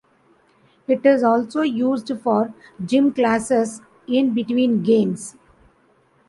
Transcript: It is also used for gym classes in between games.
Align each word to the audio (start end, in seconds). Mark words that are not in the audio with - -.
It 0.87 1.05
is 1.05 1.21
also 1.23 1.61
used 1.61 2.11
for 2.23 2.55
gym 2.83 3.13
classes 3.13 3.81
in 4.07 4.33
between 4.33 4.81
games. 4.81 5.35